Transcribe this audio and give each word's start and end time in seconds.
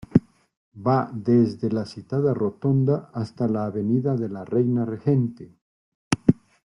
Va 0.87 0.95
desde 1.27 1.69
la 1.71 1.83
citada 1.85 2.33
rotonda 2.33 3.11
hasta 3.13 3.47
la 3.47 3.65
avenida 3.67 4.15
de 4.15 4.29
la 4.29 4.43
Reina 4.43 4.83
Regente. 4.83 5.55